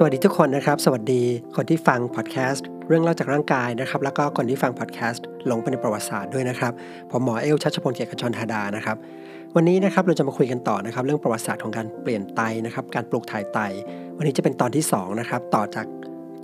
[0.00, 1.22] สวัสดีทุกคนนะครับ สวัสดี
[1.56, 6.72] คนที่ฟังพอดแคสต์เรื่องเล่าจากร่างกายนะครับ แล้วก็คนที่ฟังพอดแคสต์หลงไปในประวัติศาสตร์ด้วยนะครับ
[7.10, 8.96] ผมหมอเอ้วชัชพลเกียรติขจรธาดานะครับ
[9.56, 13.58] วันนี้นะครับเราจะมาคุยกันต่อนะครับ เรื่องประวัติศาสตร์ของการเปลี่ยนไตนะครับ การปลูกถ่ายไต
[14.16, 15.86] วันนี้จะเป็นตอนที่2นะครับต่อจาก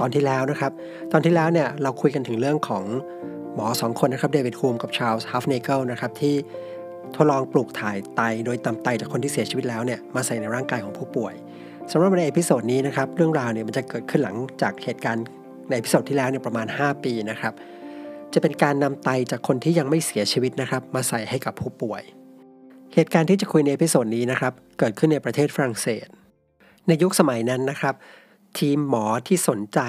[0.01, 0.73] ตอนที่แล้วนะครับ
[1.13, 2.85] ตอนที่แล้วเนี่ยเราคุยกันถึงเรื่องของ
[3.55, 6.35] หมอ 2 คนนะครับเดวิดฮูมกับชาลส์ฮัฟเนเกิลนะครับที่
[7.15, 11.35] ทดลองปลูกถ่ายไตโดยนำไตจากคนที่เสียชีวิตแล้วเนี่ยมาใส่ในร่างกายของผู้ป่วย
[11.93, 15.25] สำหรับใน episode นี้นะครับเรื่องราวเนี่ยมันจะเกิดขึ้นหลังจากเหตุการณ์
[15.69, 17.53] ใน episode ที่แล้วเนี่ยประมาณ 5 ปีนะครับ
[18.33, 22.03] จะเป็นการนำไตจากคนที่ยังไม่เสียชีวิตนะครับ มาใส่ให้กับผู้ป่วย
[22.95, 26.07] เหตุการณ์ที่จะคุยใน episode นี้นะครับเกิดขึ้นในประเทศฝรั่งเศส
[26.87, 27.95] ในยุคสมัยนั้นนะครับ
[28.59, 29.81] ทีมหมอที่สนใจ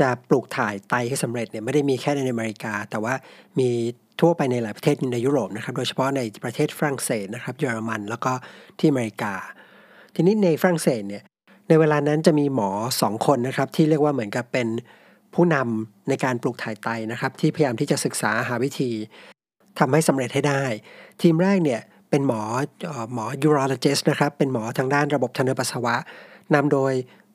[0.00, 3.14] จะปลูกถ่ายไตให้สำเร็จเนี่ยไม่ได้มีแค่ในอเมริกา แต่ว่า
[3.58, 3.70] มี
[4.20, 8.32] ทั่วไปในหลายประเทศในยุโรปนะครับ โดยเฉพาะในประเทศฝรั่งเศสนะครับเยอรมันแล้วก็
[8.78, 9.34] ที่อเมริกา
[10.14, 11.22] ทีนี้ในฝรั่งเศสเนี่ย
[11.68, 12.70] ในเวลานั้นจะมีหมอ
[13.00, 14.68] สองคนนะครับ ที่เรียกว่าเหมือนกับเป็น
[15.34, 18.90] ผู้นำในการปลูกถ่ายไตนะครับ ที่พยายามที่จะศึกษาหาวิธี
[19.78, 20.62] ทำให้สำเร็จให้ได้
[21.22, 22.42] ทีมแรกเนี่ยเป็นหมอ
[23.14, 25.94] หมอ urologist นะครับ เป็นหมอทางด้านระบบทางเดินปัสสาวะ
[26.54, 26.92] นำโดย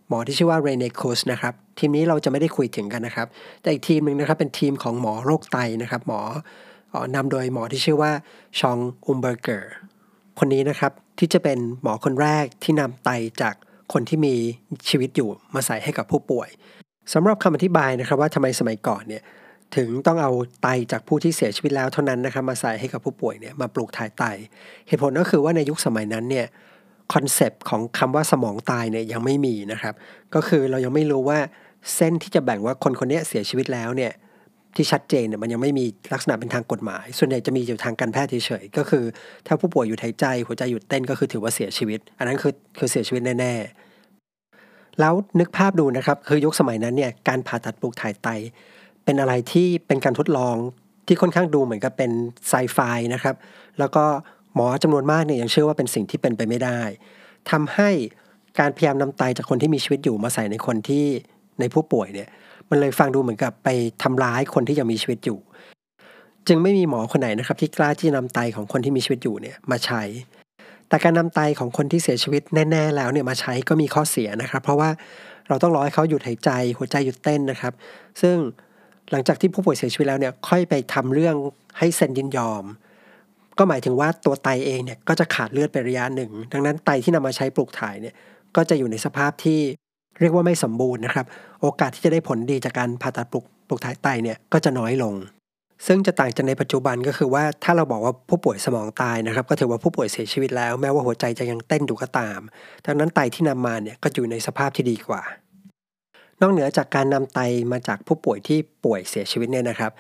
[0.10, 3.28] หมอที่ชื่อว่าเรเนโคสนะครับ ทีมนี้เราจะไม่ได้คุยถึงกันนะครับ
[3.62, 6.22] แต่อีกทีมหนึ่งนะครับเป็นทีมของหมอโรคไตนะครับ หมอ
[7.16, 8.12] นำโดยหมอที่ชื่อว่า
[8.60, 8.78] ชอง
[9.08, 9.74] อุมเบอร์เกอร์
[10.40, 13.10] คนนี้นะครับ ที่จะเป็นหมอคนแรกที่นำไต
[13.42, 13.56] จาก
[13.94, 14.36] คนที่มี
[14.90, 16.50] ชีวิตอยู่มาใส่ให้กับผู้ป่วย
[17.14, 19.24] สำหรับคำอธิบายนะครับว่าทำไมสมัยก่อนเนี่ย
[19.76, 20.32] ถึงต้องเอา
[20.64, 24.24] ไตจากผู้ที่เสียชีวิตแล้วเท่านั้นนะครับมาใส่ให้กับผู้ป่วยเนี่ยมาปลูกถ่ายไต
[24.88, 26.46] เหตุผลก็คือว่าในยุคสมัยนั้นเนี่ย
[27.14, 29.94] concept ของคำว่าสมองตายเนี่ยยังไม่มีนะครับ
[30.36, 31.40] ก็คือเรายังไม่รู้ว่า
[31.96, 34.12] เส้นที่จะแบ่งว่าคนคนนี้เสียชีวิตแล้วเนี่ย
[34.76, 39.04] ที่ชัดเจนเนี่ยมันยังไม่มีลักษณะเป็นทางกฎหมาย ส่วนใหญ่จะมีอยู่ทางการแพทย์เฉยๆก็คือ
[39.48, 48.28] ถ้าผู้ป่วยหยุดหายใจหัวใจหยุดเต้นก็คือถือว่าเสียชีวิต อันนั้นคือคือเสียชีวิตแน่ๆ แล้วนึกภาพดูนะครับ คือยุคสมัยนั้นเนี่ยการผ่าตัดปลูกถ่ายไต
[49.06, 50.56] เป็นอะไรที่เป็นการทดลอง
[51.08, 52.12] ที่ค่อนข้างดูเหมือนกับเป็น
[52.50, 52.80] ไซไฟ
[53.14, 53.36] นะครับ
[53.80, 54.04] แล้วก็
[54.56, 56.82] หมอจำนวนมากเนี่ยยังเชื่อว่าเป็นสิ่งที่เป็นไปไม่ได้
[57.52, 57.90] ทำให้
[58.60, 61.06] การพยายามนำไตจากคนที่มีชีวิตอยู่มาใส่ในคนที่
[61.60, 62.30] ในผู้ป่วยเนี่ย
[62.70, 63.70] มันเลยฟังดูเหมือนกับไป
[64.04, 65.40] ทำร้ายคนที่ยังมีชีวิตอยู่
[66.48, 70.02] จึงไม่มีหมอคนไหนนะครับ ที่กล้าที่จะนำไตของคนที่มีชีวิตอยู่เนี่ยมาใช้
[70.90, 72.42] แต่การนำไตของคนที่เสียชีวิต
[72.72, 74.90] แน่ๆแล้วเนี่ยมาใช้ก็มีข้อเสียนะครับ เพราะว่า
[75.48, 77.74] เราต้องรอให้เขาหยุดหายใจ หัวใจหยุดเต้นนะครับ
[78.22, 78.36] ซึ่ง
[79.12, 81.36] หลังจากที่ผู้ป่วยเสียชีวิตแล้วเนี่ยค่อยไปทำเรื่อง
[81.78, 82.64] ให้เซ็นยินยอม
[83.58, 88.16] ก็หมายถึงว่าตัวไตเองเนี่ยก็จะขาดเลือดไประยะหนึ่ง ดังนั้นไตที่นำมาใช้ปลูกถ่ายเนี่ย
[88.56, 89.60] ก็จะอยู่ในสภาพที่
[90.20, 91.26] เรียกว่าไม่สมบูรณ์นะครับ
[91.62, 95.14] โอกาสที่จะได้ผลดีจากการผ่าตัดปลุกปลุกถ่ายไตเนี่ยก็จะน้อยลง
[95.88, 102.40] ซึ่งจะต่างจากในปัจจุบันก็คือว่าถ้าเราบอกว่าผู้ป่วยสมองตายนะครับ ก็ถือว่าผู้ป่วยเสียชีวิตแล้ว แม้ว่าหัวใจจะยังเต้นอยู่ก็ตาม
[102.86, 105.22] ดังนั้นไตที่นำมาเนี่ยก็อยู่ในสภาพที่ดีกว่า
[106.42, 107.40] นอกเหนือจากการนำไต
[107.72, 109.92] มาจากผู้ป่วยที่ป่วยเสียชีวิตเนี่ยนะครับ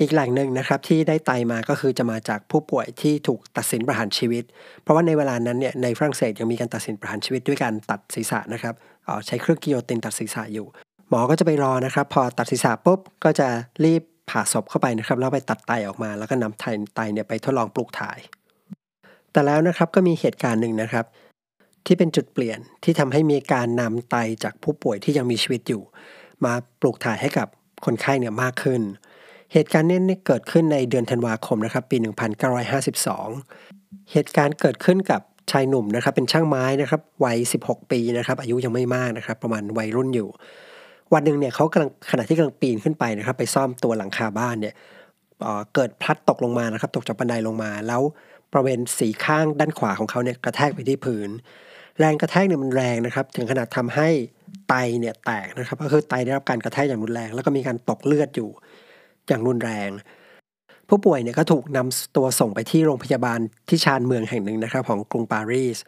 [0.00, 4.44] อีกแหล่งหนึ่งนะครับที่ได้ไตมาก็คือจะมาจากผู้ป่วยที่ถูกตัดสินประหารชีวิต
[4.82, 8.74] เพราะว่าในเวลานั้นเนี่ยในฝรั่งเศสยังมีการตัดสินประหารชีวิตด้วยการตัดศีรษะนะครับ
[9.26, 10.66] ใช้เครื่องกิโยตินตัดศีรษะอยู่
[11.08, 13.48] หมอก็จะไปรอนะครับ พอตัดศีรษะปุ๊บก็จะ
[13.84, 16.64] รีบผ่าศพเข้าไปนะครับแล้วไปตัดไตออกมา แล้วก็นำไต
[16.94, 18.18] ไตเนี่ยไปทดลองปลูกถ่าย
[19.32, 21.04] แต่แล้วนะครับก็มีเหตุการณ์หนึ่งนะครับ
[21.86, 25.82] ที่เป็นจุดเปลี่ยนที่ทำให้มีการนำไตจากผู้ป่วยที่ยังมีชีวิตอยู่
[26.44, 27.48] มาปลูกถ่ายให้กับ
[27.84, 28.80] คนไข้เนี่ยมากขึ้น
[29.52, 31.96] เหตุการณ์นี้เกิดขึ้นในเดือนธันวาคมนะครับปี
[33.24, 40.28] 1952 เหตุการณ์เกิดขึ้นกับชายหนุ่มนะครับเป็นช่างไม้นะครับวัย 16 ปีนะครับอายุยังไม่มากนะครับ ประมาณวัยรุ่นอยู่
[41.12, 44.74] วันหนึ่งเนี่ยเขากำลังขณะที่กำลังปีนขึ้นไปนะครับ ไปซ่อมตัวหลังคาบ้านเนี่ย
[45.74, 48.02] เกิดพลัดตกลงมานะครับ ตกจากบันไดลงมาแล้ว
[48.50, 51.30] บริเวณสีข้างด้านขวาของเขาเนี่ยกระแทกไปที่พื้น
[51.98, 54.08] แรงกระแทกเนี่ยมันแรงนะครับ ถึงขนาดทำให้
[54.68, 58.48] ไตเนี่ยแตกนะครับ ก็คือไตได้รับการกระแทกอย่างรุนแรง แล้วก็มีการตกเลือดอยู่
[59.28, 59.90] อย่างรุนแรง
[60.88, 63.38] ผู้ป่วยเนี่ยก็ถูกนำตัวส่งไปที่โรงพยาบาล
[63.68, 65.78] ที่ชานเมืองแห่งหนึ่งนะครับ ของกรุงปารีส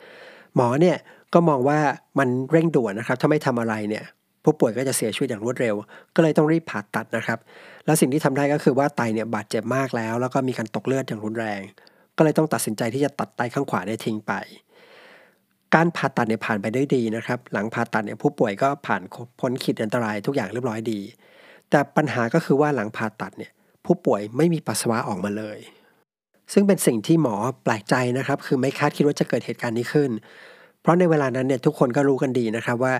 [0.54, 0.96] หมอเนี่ย
[1.34, 1.78] ก็มองว่า
[2.18, 4.04] มันเร่งด่วนนะครับ ถ้าไม่ทำอะไรเนี่ย
[4.44, 5.74] ผู้ป่วยก็จะเสียชีวิตอย่างรวดเร็ว
[6.14, 7.38] ก็เลยต้องรีบผ่าตัดนะครับ
[7.84, 11.60] แล้วสิ่งที่ทำได้ก็คือว่าไตเนี่ยบาดเจ็บมากแล้ว แล้วก็มีการตกเลือดอย่างรุนแรง
[12.16, 14.32] ก็เลยต้องตัดสินใจที่จะตัดไตข้างขวาได้ทิ้งไป
[15.74, 19.02] การผ่าตัดเนี่ยผ่านไปได้ดีนะครับ หลังผ่าตัดเนี่ยผู้ป่วยก็ผ่าน
[19.40, 21.00] พ้นขีดอันตรายทุกอย่างเรียบร้อยดี
[21.70, 23.52] แต่ปัญหาก็คือว่าหลังผ่าตัดเนี่ย
[23.84, 25.58] ผู้ป่วยไม่มีปัสสาวะออกมาเลย
[26.52, 27.34] ซึ่งเป็นสิ่งที่หมอ
[27.64, 30.10] แปลกใจนะครับ คือไม่คาดคิดว่าจะเกิดเหตุการณ์นี้ขึ้น
[30.80, 32.94] เพราะในเวลานั้นเนี่ยทุกคนก็รู้กันดีนะครับว่า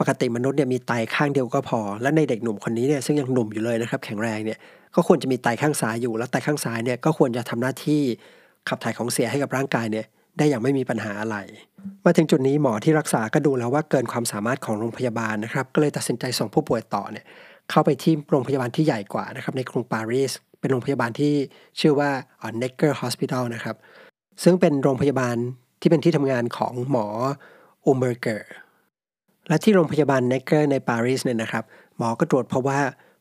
[0.00, 4.58] ปกติมนุษย์เนี่ยมีไตข้างเดียวก็พอ และในเด็กหนุ่มคนนี้เนี่ยซึ่งยังหนุ่มอยู่เลยนะครับ แข็งแรงเนี่ย
[4.94, 8.02] ก็ควรจะมีไตข้างซ้ายอยู่ แล้วไตข้างซ้ายเนี่ยก็ควรจะทำหน้าที่
[8.68, 10.06] ขับถ่ายของเสียให้กับร่างกายเนี่ย
[10.38, 11.36] ได้อย่างไม่มีปัญหาอะไร
[12.04, 17.24] มาถึงจุดนี้หมอที่รักษาก็ดูแล้วว่าเกินความสามารถของโรงพยาบาลนะครับ ก็เลยตัดสินใจส่งผู้ป่วยต่อเนี่ย
[17.70, 21.34] เข้าไปที่โรงพยาบาลที่ใหญ่กว่านะครับในกรุงปารีสเป็นโรงพยาบาลที่
[21.80, 22.10] ชื่อว่า
[22.62, 23.76] Necker Hospital นะครับ
[24.42, 25.36] ซึ่งเป็นโรงพยาบาล
[25.80, 27.06] ที่เป็นที่ทำงานของหมอ
[27.86, 28.52] อุมเบอร์เกอร์
[29.48, 31.64] และที่โรงพยาบาล Necker ในปารีสเนี่ยนะครับ
[31.98, 32.78] หมอก็ตรวจเพราะว่า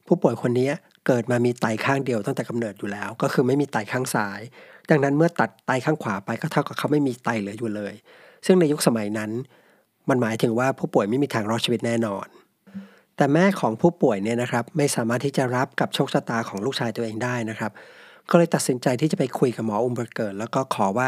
[0.07, 0.69] ผู้ป่วยคนนี้
[1.05, 4.39] เกิดมามีไตข้างเดียวตั้งแต่กำเนิดอยู่แล้ว ก็คือไม่มีไตข้างซ้าย
[4.89, 7.93] ดังนั้นเมื่อตัดไตข้างขวาไปก็เท่ากับเขาไม่มีไตเหลืออยู่เลย
[8.45, 9.31] ซึ่งในยุคสมัยนั้น
[10.09, 12.27] มันหมายถึงว่าผู้ป่วยไม่มีทางรอดชีวิตแน่นอน
[13.17, 17.71] แต่แม่ของผู้ป่วยเนี่ยนะครับไม่สามารถที่จะรับกับโชคชะตาของลูกชายตัวเองได้นะครับ
[18.29, 21.07] ก็เลยตัดสินใจที่จะไปคุยกับหมออุมเบอร์เกอร์แล้วก็ขอว่า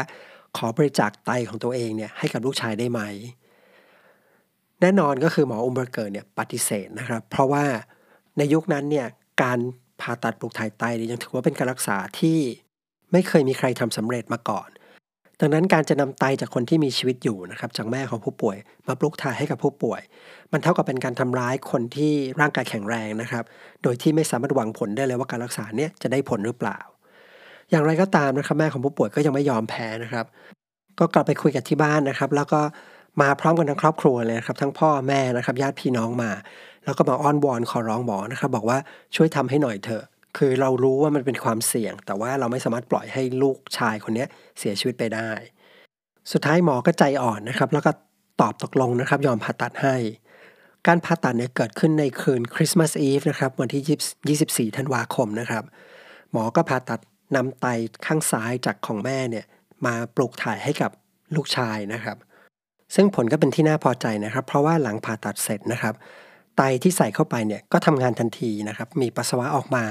[0.56, 3.00] ขอบริจาคไตของตัวเองเนี่ยให้กับลูกชายได้ไหม
[4.80, 7.64] แน่นอนก็คือหมออุมเบอร์เกอร์เนี่ยปฏิเสธนะครับ เพราะว่า
[8.38, 9.06] ในยุคนั้นเนี่ย
[9.42, 9.58] การ
[10.00, 12.38] ผ่าตัดปลูกถ่ายไตยังถือว่าเป็นการรักษาที่
[13.12, 14.68] ไม่เคยมีใครทำสำเร็จมาก่อน
[15.40, 18.56] ดังนั้นการจะนำไตจากคนที่มีชีวิตอยู่นะครับจากแม่ของผู้ป่วย
[18.88, 20.00] มาปลูกถ่ายให้กับผู้ป่วย
[20.52, 23.44] มันเท่ากับเป็นการทำร้ายคนที่ร่างกายแข็งแรงนะครับ
[23.82, 26.78] โดยที่ไม่สามารถหวังผลได้เลยว่าการรักษาเนี่ยจะได้ผลหรือเปล่า
[27.70, 30.26] อย่างไรก็ตามนะครับ แม่ของผู้ป่วยก็ยังไม่ยอมแพ้นะครับ
[30.98, 32.60] ก็กลับไปคุยกับที่บ้านนะครับ แล้วก็
[33.20, 36.30] มาพร้อมกันทั้งครอบครัวเลยครับ ทั้งพ่อแม่นะครับญาติพี่น้องมา
[36.84, 38.78] แล้วก็มาอ้อนวอนขอร้องหมอนะครับ บอกว่า
[39.16, 40.04] ช่วยทำให้หน่อยเถอะ
[40.36, 44.26] คือเรารู้ว่ามันเป็นความเสี่ยง แต่ว่าเราไม่สามารถปล่อยให้ลูกชายคนนี้
[44.58, 45.30] เสียชีวิตไปได้
[46.32, 47.92] สุดท้ายหมอก็ใจอ่อนนะครับ แล้วก็
[48.40, 49.96] ตอบตกลงนะครับ ยอมผ่าตัดให้
[50.86, 55.64] การผ่าตัดเนี่ยเกิดขึ้นในคืนคริสต์มาสอีฟนะครับวันที่ 24 ธันวาคมนะครับ
[56.32, 57.00] หมอก็ผ่าตัด
[57.36, 57.66] นำไต
[58.06, 59.44] ข้างซ้ายจากของแม่เนี่ย
[59.86, 60.90] มาปลูกถ่ายให้กับ
[61.34, 62.16] ลูกชายนะครับ
[62.94, 65.94] ซึ่งผลก็เป็นที่น่าพอใจนะครับ เพราะว่าหลังผ่าตัดเสร็จนะครับ
[66.60, 69.84] ไตที่ใส่เข้าไปเนี่ยก็ทำงานทันทีนะครับ มีปัสสาวะออกมา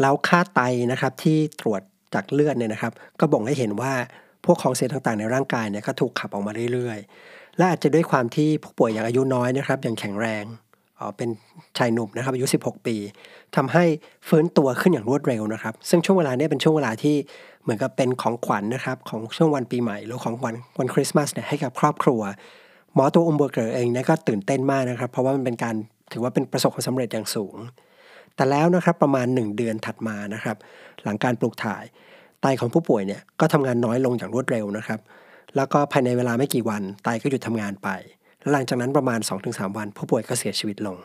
[0.00, 0.60] แล้วค่าไต
[0.92, 1.82] นะครับที่ตรวจ
[2.14, 3.92] จากเลือดเนี่ยนะครับ ก็บ่งให้เห็นว่า
[4.44, 10.44] พวกของเสียต่างๆ ในร่างกายเนี่ยก็ถูกขับออกมาเรื่อยๆ และอาจจะด้วยความที่ผู้ป่วยอย่างอายุน้อยนะครับอย่างแข็งแรง
[10.98, 11.28] อ๋อเป็น
[11.78, 12.96] ชายหนุ่มนะครับอายุ 16 ปี
[13.56, 13.84] ทำให้
[14.28, 17.16] ฟื้นตัวขึ้นอย่างรวดเร็วนะครับ ซึ่งช่วงเวลานี้เป็นช่วงเวลาที่
[17.62, 22.20] เหมือนกับเป็นของขวัญนนะครับของช่วงวันปีใหม่ หรือของวันวันคริสต์มาสเนี่ยให้กับครอบครัว
[22.94, 25.74] หมอตัวอุมเบอร์เกอร์เองเนี่ยก็ตื่นเต้นมากนะครับ เพราะว่ามันเป็นการ
[26.12, 27.56] ถือว่าเป็นประสบความสำเร็จอย่างสูง
[28.36, 30.56] แต่แล้วนะครับประมาณ 1 เดือนถัดมานะครับ
[31.04, 31.84] หลังการปลูกถ่าย
[32.42, 35.00] ไตของผู้ป่วยเนี่ยก็ทำงานน้อยลงอย่างรวดเร็วนะครับ
[35.56, 37.88] แล้วก็ภายในเวลาไม่กี่วันไตก็หยุดทำงานไป
[38.52, 40.98] หลังจากนั้นประมาณ 2-3 วัน ผู้ป่วยก็เสียชีวิตลง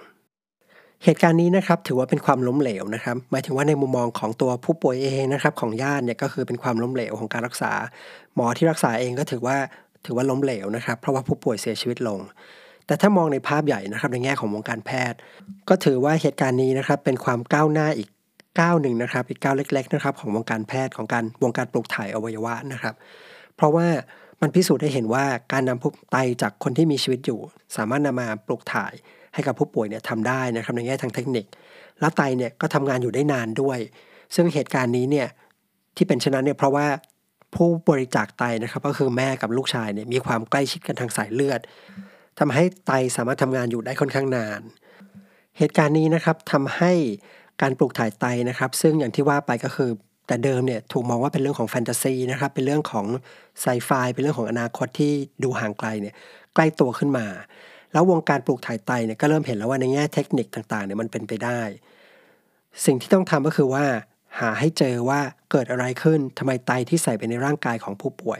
[1.03, 7.71] เหตุการณ์นี้นะครับถือว่าเป็นความล้มเหลวนะครับหมายถึงว่าในมุมมองของตัวผู้ป่วยเองนะครับของญาติเนี่ยก็คือเป็นความล้มเหลวของการรักษา
[8.35, 9.57] หมอที่รักษาเองก็ถือว่า
[10.05, 12.19] ถือว่าล้มเหลวนะครับ เพราะว่าผู้ป่วยเสียชีวิตลง
[12.87, 15.17] แต่ถ้ามองในภาพใหญ่นะครับในแง่ของวงการแพทย์
[15.69, 18.09] ก็ถือว่าเหตุการณ์นี้นะครับเป็นความก้าวหน้าอีก
[18.59, 22.95] ก้าวหนึ่งนะครับ อีกก้าวเล็ก ๆ นะครับ ของวงการแพทย์ของการวงการปลูกถ่ายอวัยวะนะครับ
[23.55, 23.87] เพราะว่า
[24.41, 27.39] มันพิสูจน์ได้เห็นว่าการนำพวกไตจากคนที่มีชีวิตอยู่
[27.77, 28.93] สามารถนำมาปลูกถ่าย
[29.33, 31.45] ให้กับผู้ป่วยเนี่ยทำได้นะครับในแง่ทางเทคนิค
[31.99, 33.79] แล้วไตเนี่ยก็ทำงานอยู่ได้นานด้วย
[34.35, 35.27] ซึ่งเหตุการณ์นี้เนี่ย
[35.95, 36.87] ที่เป็นเช่นนั้นเนี่ยเพราะว่า
[37.55, 41.61] ผู้บริจาคไตนะครับ ก็คือแม่กับลูกชายเนี่ยมีความใกล้ชิดกันทางสายเลือด
[42.39, 44.61] ทำให้ไตสามารถทำงานอยู่ได้ค่อนข้างนาน
[45.57, 46.91] เหตุการณ์นี้นะครับทำให้
[47.61, 49.89] การปลูกถ่ายไตนะครับ ซึ่งอย่างที่ว่าไปก็คือ
[50.27, 53.05] แต่เดิมเนี่ยถูกมองว่าเป็นเรื่องของแฟนตาซีนะครับเป็นเรื่องของ
[53.61, 55.13] ไซไฟเป็นเรื่องของอนาคตที่
[55.43, 56.15] ดูห่างไกลเนี่ย
[56.55, 57.25] ใกล้ตัวขึ้นมา
[57.93, 61.61] แล้ววงการปลูกถ่ายไตเนี่ยก็เริ่มเห็นแล้วว่าในแง่เทคนิคต่างๆเนี่ยมันเป็นไปได้
[62.85, 63.85] สิ่งที่ต้องทำก็คือว่า
[64.39, 65.19] หาให้เจอว่า
[65.51, 68.39] เกิดอะไรขึ้นทำไมไตที่ใส่ไปในร่างกายของผู้ป่วย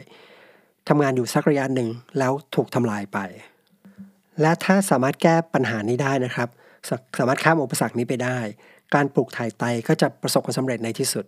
[0.88, 1.88] ทำงานอยู่สักระยะหนึ่ง
[2.18, 3.18] แล้วถูกทำลายไป
[4.40, 6.48] และถ้าสามารถแก้ปัญหานี้ได้นะครับ
[6.88, 8.38] สสามารถข้ามอุปสรรคนี้ไปได้
[8.94, 11.24] การปลูกถ่ายไตก็จะประสบความสำเร็จในที่สุด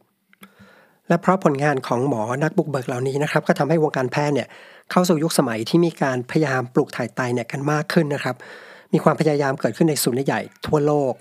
[1.09, 4.49] และเพราะผลงานของหมอนักบุกเบิกเหล่านี้นะครับ ก็ทำให้วงการแพทย์เนี่ย
[4.91, 8.37] เข้าสู่ยุคสมัยที่มีการพยายามปลูกถ่ายไตเนี่ยกันมากขึ้นนะครับ
[8.93, 11.15] มีความพยายามเกิดขึ้นในศูนย์ใหญ่ทั่วโลก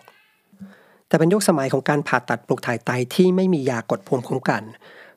[1.08, 4.64] แต่เป็นยุคสมัยของการผ่าตัดปลูกถ่ายไตที่ไม่มียากดภูมิคุ้มกัน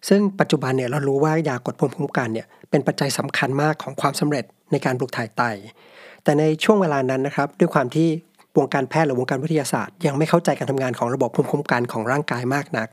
[0.08, 5.42] ซึ่งปัจจุบันเนี่ยเรารู้ว่ายากดภูมิคุ้มกันเนี่ยเป็นปัจจัยสำคัญมากของความสำเร็จในการปลูกถ่ายไต
[6.24, 8.08] แต่ในช่วงเวลานั้นนะครับด้วยความที่
[8.58, 12.88] วงการแพทย์หรือวงการวิทยาศาสตร์ ยังไม่เข้าใจการทำงานของระบบภูมิคุ้มกันของร่างกายมากนัก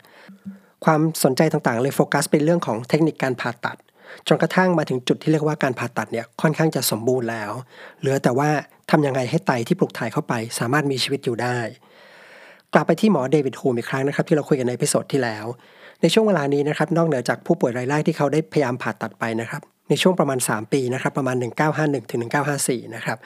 [0.86, 3.78] ความสนใจต่างๆ เลยโฟกัสเป็นเรื่องของเทคนิคการผ่าตัด
[4.28, 7.52] จนกระทั่งมาถึงจุดที่เรียกว่าการผ่าตัดเนี่ยค่อนข้างจะสมบูรณ์แล้ว
[8.00, 8.50] เหลือแต่ว่า
[8.92, 11.58] ทำยังไงให้ไตที่ปลูกถ่ายเข้าไป สามารถมีชีวิตอยู่ได้
[12.74, 15.46] กลับไปที่หมอเดวิดฮูมอีกครั้งนะครับ ที่เราคุยกันใน episode ที่แล้ว
[16.02, 21.36] ในช่วงเวลานี้นะครับนอกเหนือจากผู้ป่วยรายแรกที่เขาได้พยายามผ่าตัดไปนะครับในช่วงประมาณ 3 ปีนะครับประมาณ
[21.74, 22.20] 1951ถึง
[22.58, 23.18] 1954 นะครับ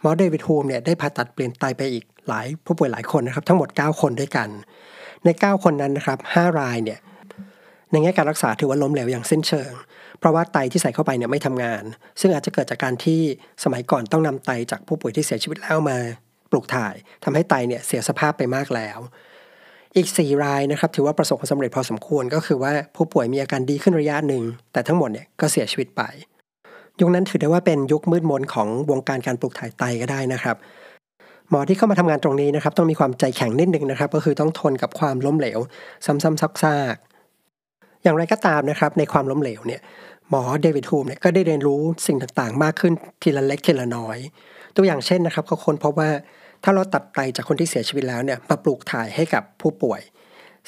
[0.00, 4.48] หมอเดวิดฮูมเนี่ยได้ผ่าตัดเปลี่ยนไตไปอีกหลายผู้ป่วยหลายคนนะครับทั้งหมด 9 คนด้วยกัน
[5.24, 6.98] ใน 9 คนนั้นนะครับ5รายเนี่ย
[7.90, 9.72] ในแง่การรักษาถือว่าล้มเหลวอย่างสิ้นเชิง
[10.18, 11.82] เพราะว่าไตที่ใส่เข้าไปเนี่ยไม่ทำงาน
[12.20, 13.20] ซึ่งอาจจะเกิดจากการที่
[13.64, 15.98] สมัยก่อนต้องนำไตจากผู้ป่วยที่เสียชีวิตแล้วมา
[16.50, 18.98] ปลูกถ่ายทำให้ไตเนี่ยเสียสภาพไปมากแล้ว
[19.96, 26.02] อีก 4 รายนะครับถือว่าประสบความสำเร็จพอสมควรก็คือว่าผู้ป่วยมีอาการดีขึ้นระยะหนึ่ง แต่ทั้งหมดเนี่ยก็เสียชีวิตไป
[27.00, 30.56] ยุคนั้นถือได้ว่าเป็นยุคมืดมนของวงการการปลูกถ่ายไตก็ได้นะครับ
[31.50, 35.58] หมอที่เข้ามาทำงานตรงนี้นะครับต้องมีความใจแข็งนิดนึงนะครับ ก็คือต้องทนกับความล้มเหลว
[36.06, 39.80] ซ้ำๆซากๆอย่างไรก็ตามนะครับ ในความล้มเหลวเนี่ย
[40.30, 42.92] หมอเดวิดฮูมเนี่ยก็ได้เรียนรู้สิ่งต่างๆ มากขึ้น
[43.22, 44.18] ทีละเล็กทีละน้อย
[44.76, 46.10] ตัวอย่างเช่นนะครับเขาค้นพบว่า
[46.64, 50.00] ถ้าเราตัดไตจากคนที่เสียชีวิตแล้วเนี่ยมาปลูกถ่ายให้กับผู้ป่วย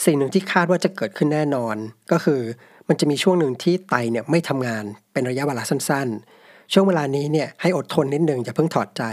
[0.05, 1.77] สิ่งหนึ่งที่คาดว่าจะเกิดขึ้นแน่นอน
[2.13, 2.41] ก็คือ
[2.89, 6.09] มันจะมีช่วงหนึ่งที่ไตเนี่ยไม่ทำงานเป็นระยะเวลาสั้น
[6.41, 9.05] ๆ ช่วงเวลานี้เนี่ยให้อดทนนิดหนึ่งอย่าเพิ่งถอดใจ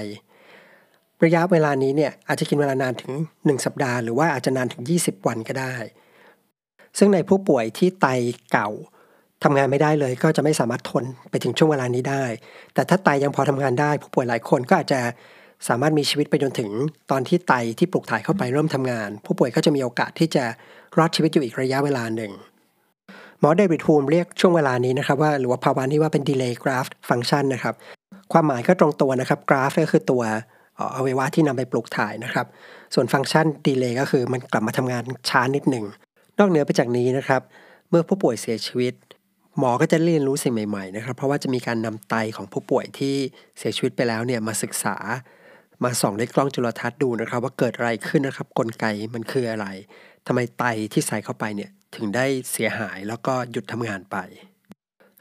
[1.24, 5.76] ระยะเวลานี้เนี่ยอาจจะกินเวลานานถึง 1 สัปดาห์ หรือว่าอาจจะนานถึง 20 วันก็ได้
[6.98, 8.08] ซึ่งในผู้ป่วยที่ไต
[8.52, 8.70] เก่า
[9.44, 12.24] ทำงานไม่ได้เลยก็จะไม่สามารถทนไปถึงช่วงเวลานี้ได้
[12.74, 15.02] แต่ถ้าไตยังพอทำงานได้ ผู้ป่วยหลายคนก็อาจจะ
[15.68, 16.70] สามารถมีชีวิตไปจนถึง
[17.12, 20.44] ตอนที่ไตที่ปลูกถ่ายเข้าไปเริ่มทำงาน ผู้ป่วยก็จะมีโอกาสที่จะ
[20.98, 22.32] รอดชีวิตอยู่อีกระยะเวลาหนึ่ง
[23.40, 27.76] หมอเดวิดฮูมเรียกช่วงเวลานี้นะครับว่าหรือว่าภาวะนี้ว่าเป็น delay graft function นะครับ
[28.32, 30.24] ความหมายก็ตรงตัวนะครับ graft ก็คือตัว
[30.96, 32.46] อวัยวะที่นำไปปลูกถ่ายนะครับ
[32.94, 35.86] ส่วนฟังก์ชัน delay ก็คือมันกลับมาทำงานช้านิดหนึ่ง
[36.40, 37.42] นอกเหนือไปจากนี้นะครับ
[37.90, 38.94] เมื่อผู้ป่วยเสียชีวิต
[39.60, 43.16] หมอก็จะเรียนรู้สิ่งใหม่ ๆ นะครับ เพราะว่าจะมีการนำไตของผู้ป่วยที่
[43.58, 44.96] เสียชีวิตไปแล้วเนี่ยมาศึกษา
[45.84, 49.68] มาส่องด้วยกล้องจุลทรรศน์ดูนะครับ ว่าเกิดอะไรขึ้นนะครับ กลไกมันคืออะไร
[50.28, 54.18] ทำไมไตที่ใส่เข้าไปเนี่ยถึงได้เสียหายแล้วก็หยุดทำงานไป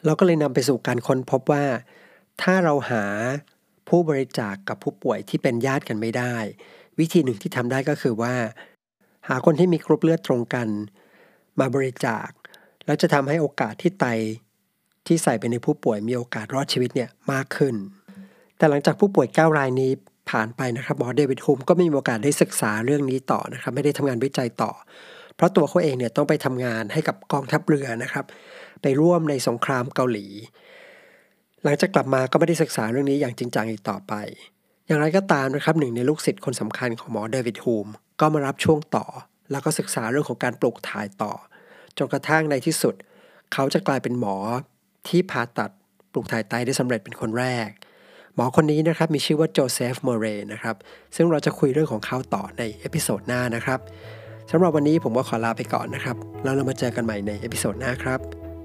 [0.05, 1.64] เราก็เลยนำไปสู่การค้นพบว่า
[2.43, 3.05] ถ้าเราหา
[3.88, 6.37] ผู้บริจาคกกับผู้ป่วยที่เป็นญาติกันไม่ได้
[6.99, 8.35] วิธีหนึ่งที่ทำได้ก็คือว่า
[9.29, 10.69] หาคนที่มีกรุ๊ปเลือดตรงกัน
[11.61, 12.29] มาบริจาค
[12.87, 14.07] แล้วจะทำให้โอกาสที่ไต
[15.07, 17.75] ที่ใส่ไปในผู้ป่วยมีโอกาสรอดชีวิตเนี่ยมากขึ้น
[18.57, 19.91] แต่หลังจากผู้ป่วย 9 รายนี้
[20.31, 24.71] ผ่านไปนะครับหมอเดวิดฮูมก็ไม่มีโอกาสได้ศึกษาเรื่องนี้ต่อนะครับ ไม่ได้ทำงานวิจัยต่อ
[25.37, 28.25] เพราะตัวเขาเองเนี่ยต้องไปทำงานให้กับกองทัพเรือนะครับ
[28.83, 30.26] ไปร่วมในสงครามเกาหลี
[31.64, 34.12] หลังจากกลับมาก็ไม่ได้ศึกษาเรื่องนี้อย่างจริงจังอีกต่อไป
[34.87, 37.87] อย่างไรก็ตามนะครับหนึ่งในลูกศิษย์คนสำคัญของหมอเดวิดฮูม
[38.21, 39.07] ก็มารับช่วงต่อ
[39.50, 41.33] แล้วก็ศึกษาเรื่องของการปลูกถ่ายต่อ
[41.99, 42.95] จนกระทั่งในที่สุด
[43.53, 44.37] เขาจะกลายเป็นหมอ
[45.09, 45.71] ที่ผ่าตัด
[46.13, 47.69] ปลูกถ่ายไตได้สำเร็จเป็นคนแรก
[48.35, 50.77] หมอคนนี้นะครับมีชื่อว่าโจเซฟเมอร์เรย์นะครับ
[51.17, 53.81] ซึ่งเราจะคุยเรื่องของเขาต่อใน episode หน้านะครับ
[54.51, 58.21] สำหรับวันนี้ผมก็ขอลาไปก่อนนะครับ แล้วเรามาเจอกันใหม่ใน episode หน้าครับ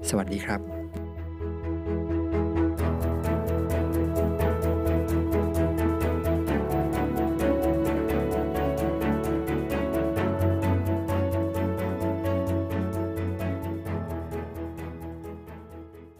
[0.08, 0.79] สวัสดีครับ